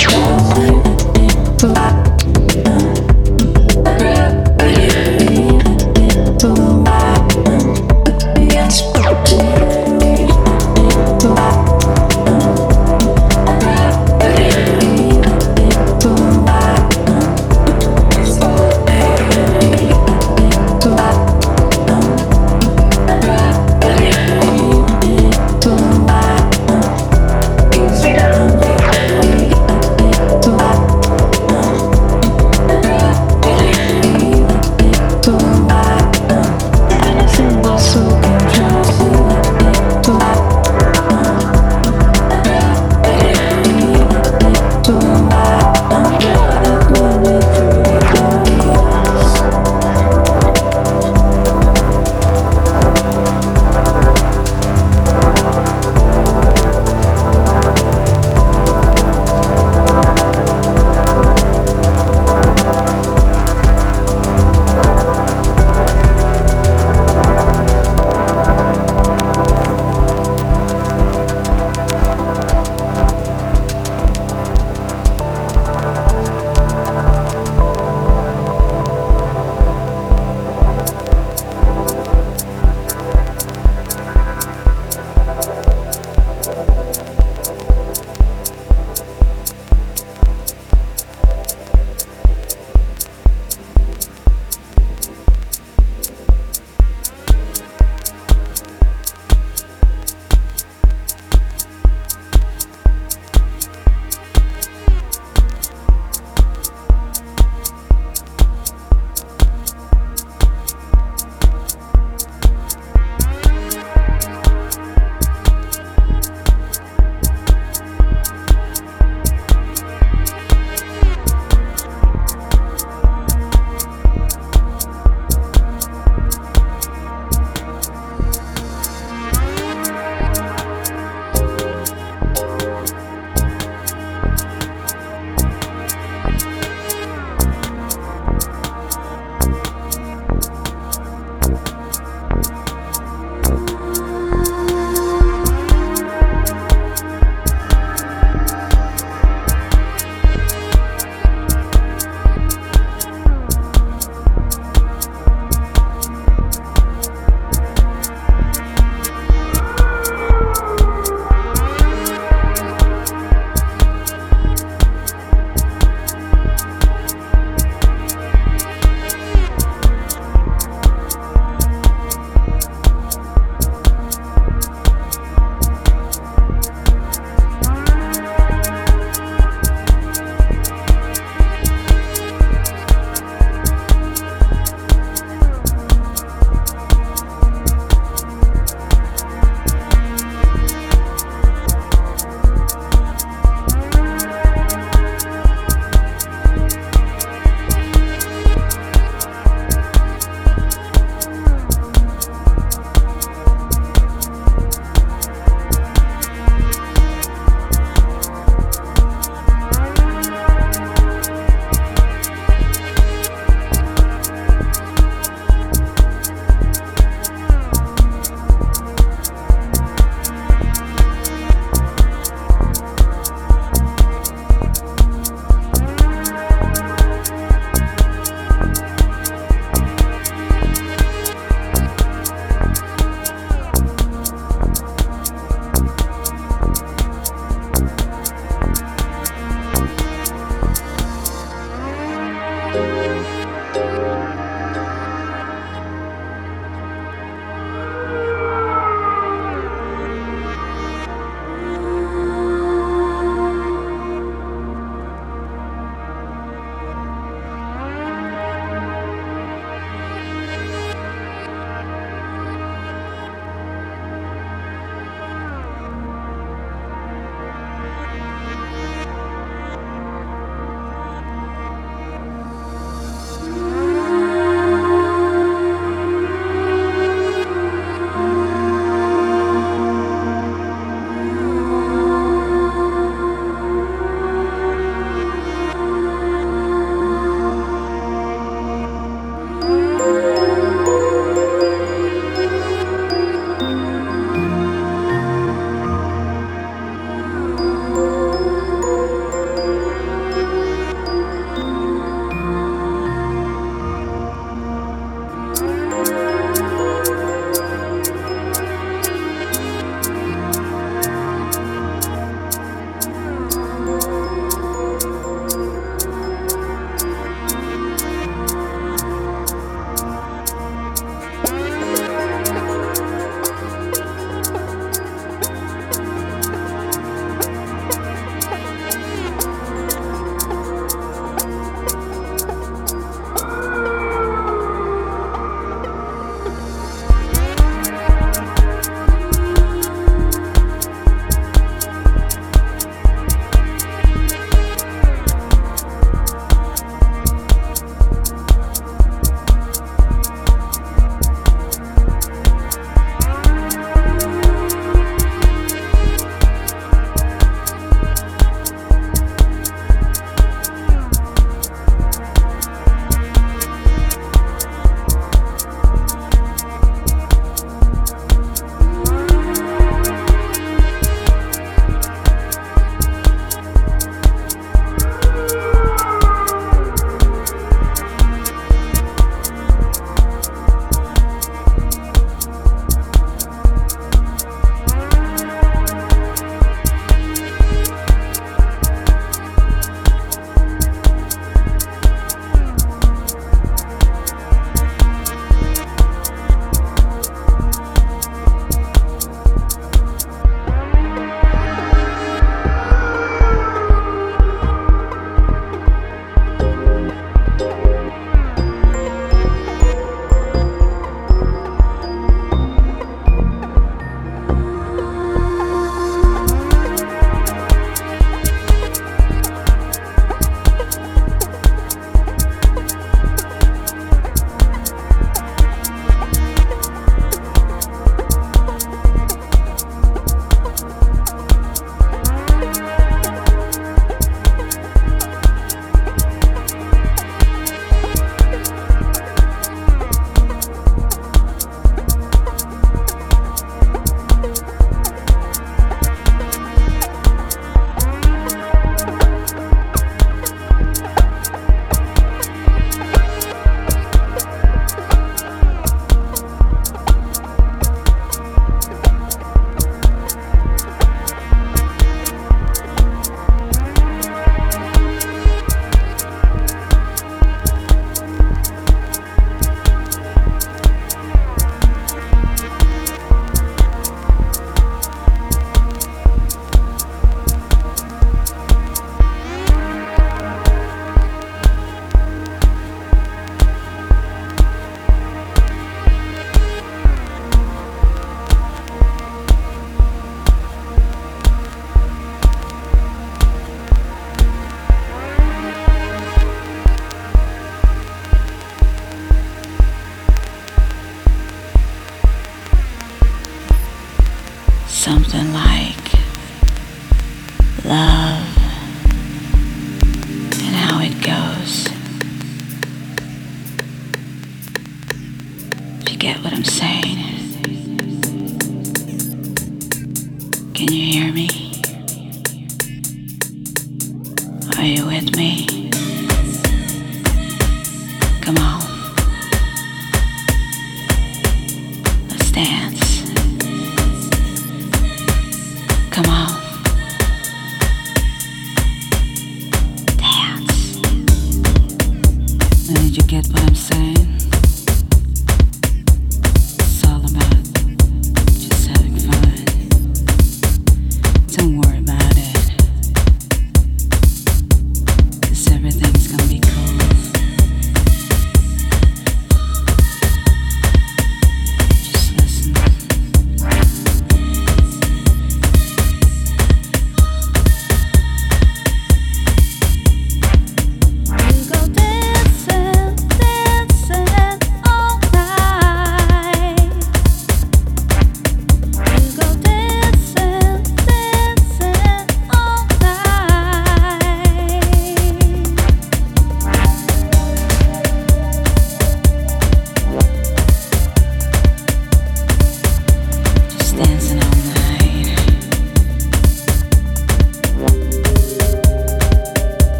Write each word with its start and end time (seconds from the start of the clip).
Ritual. 0.00 0.29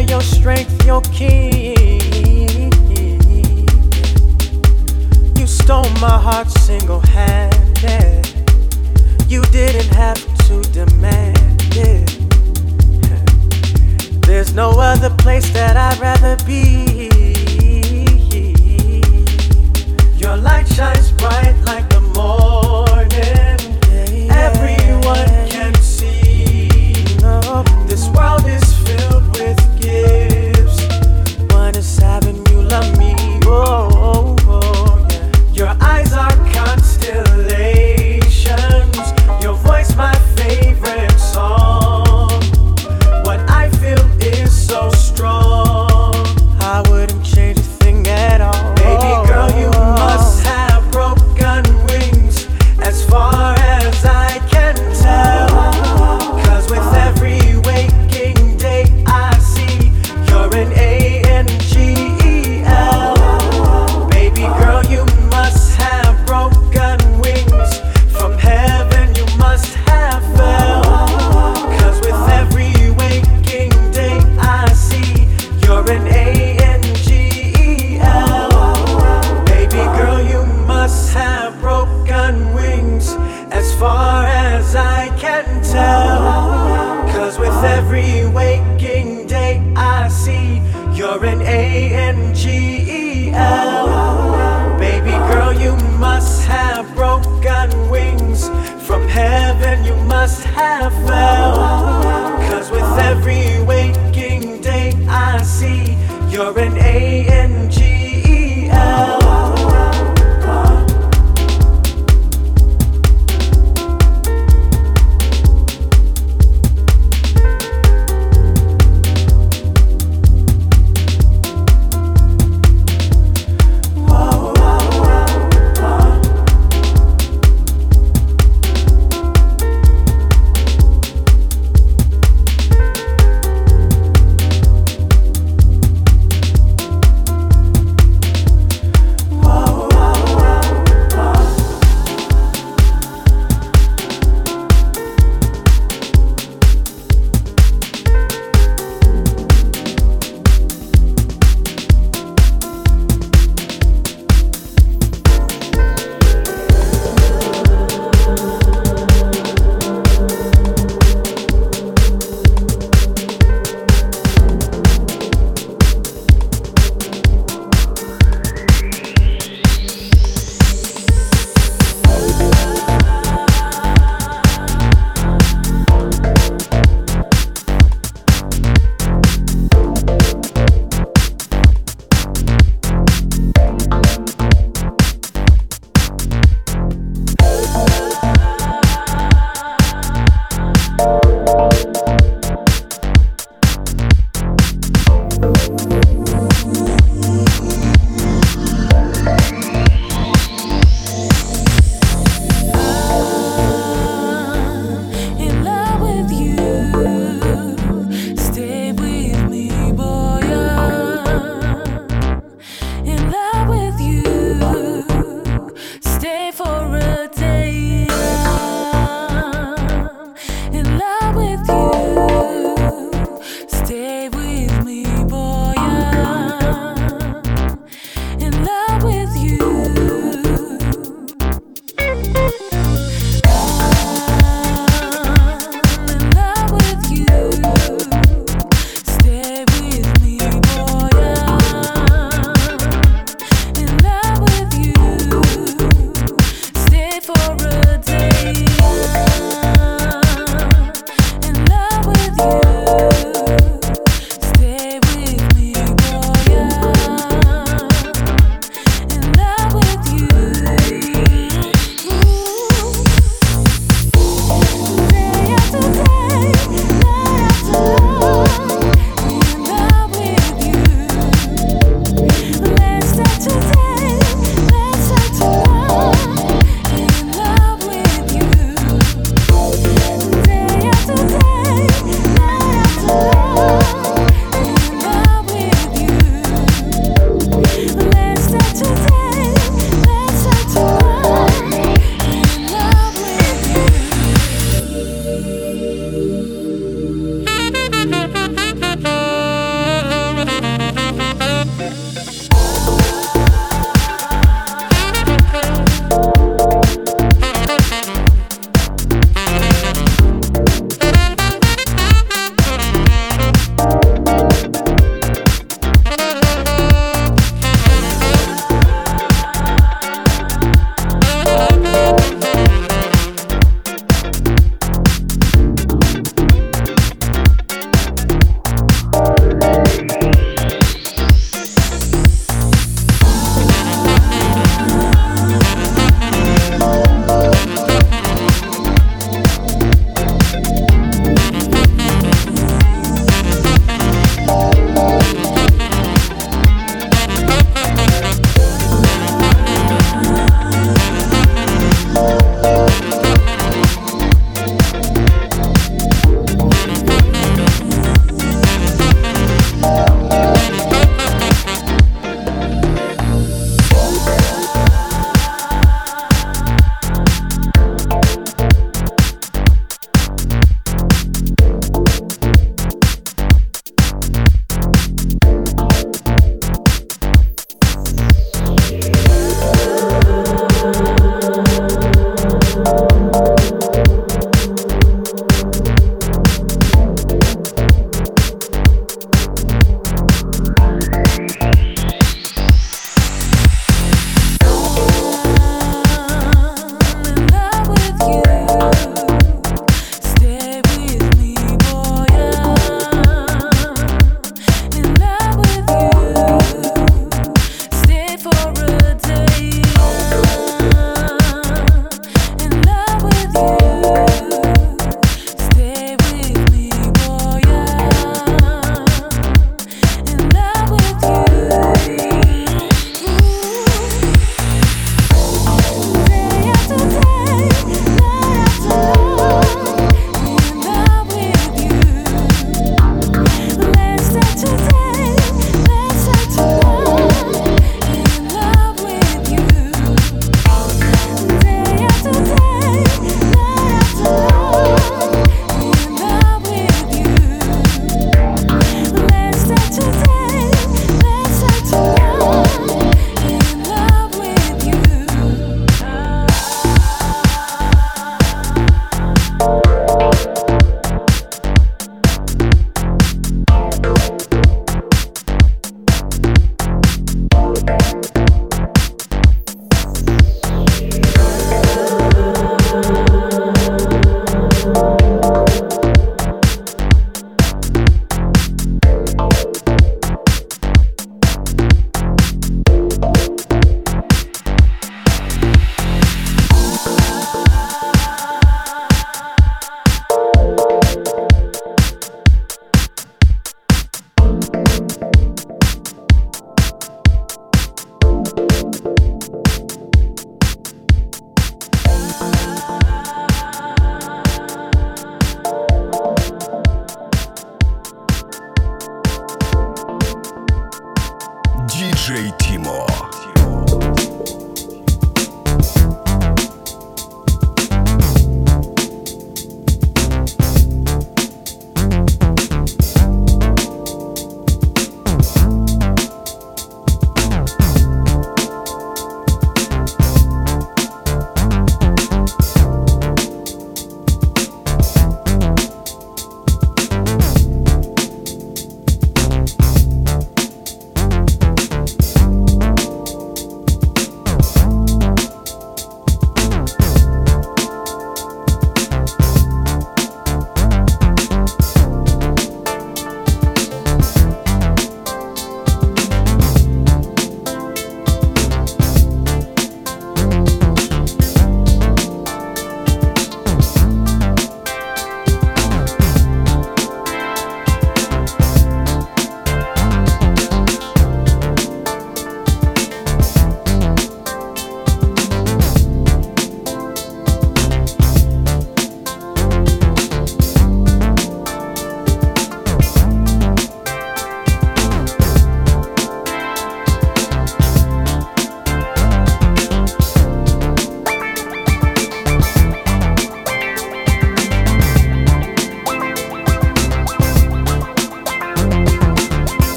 your 0.00 0.20
strength, 0.20 0.84
your 0.84 1.00
key. 1.02 1.74
You 5.36 5.46
stole 5.46 5.88
my 6.00 6.18
heart 6.18 6.50
single 6.50 7.00
handed. 7.00 8.26
You 9.28 9.42
didn't 9.42 9.94
have 9.94 10.20
to 10.46 10.60
demand 10.72 11.62
it. 11.76 12.10
There's 14.22 14.54
no 14.54 14.70
other 14.72 15.10
place 15.10 15.50
that 15.50 15.76
I'd 15.76 15.98
rather 15.98 16.36
be. 16.44 17.10
Your 20.18 20.36
light 20.36 20.68
shines 20.68 21.12
bright 21.12 21.56
like 21.64 21.95